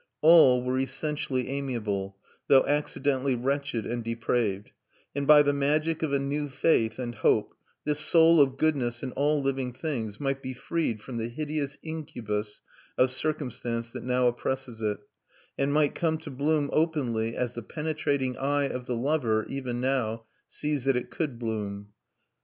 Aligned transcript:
All 0.21 0.63
were 0.63 0.79
essentially 0.79 1.47
amiable, 1.47 2.17
though 2.47 2.65
accidentally 2.65 3.35
wretched 3.35 3.85
and 3.85 4.03
depraved; 4.03 4.71
and 5.15 5.27
by 5.27 5.43
the 5.43 5.53
magic 5.53 6.01
of 6.01 6.11
a 6.11 6.17
new 6.17 6.49
faith 6.49 6.97
and 6.97 7.13
hope 7.13 7.53
this 7.83 7.99
soul 7.99 8.41
of 8.41 8.57
goodness 8.57 9.03
in 9.03 9.11
all 9.11 9.43
living 9.43 9.73
things 9.73 10.19
might 10.19 10.41
be 10.41 10.55
freed 10.55 11.03
from 11.03 11.17
the 11.17 11.29
hideous 11.29 11.77
incubus 11.83 12.63
of 12.97 13.11
circumstance 13.11 13.91
that 13.91 14.03
now 14.03 14.25
oppresses 14.25 14.81
it, 14.81 14.97
and 15.55 15.71
might 15.71 15.93
come 15.93 16.17
to 16.17 16.31
bloom 16.31 16.71
openly 16.73 17.35
as 17.35 17.53
the 17.53 17.61
penetrating 17.61 18.35
eye 18.39 18.63
of 18.69 18.87
the 18.87 18.95
lover, 18.95 19.45
even 19.49 19.79
now, 19.79 20.23
sees 20.47 20.85
that 20.85 20.97
it 20.97 21.11
could 21.11 21.37
bloom. 21.37 21.89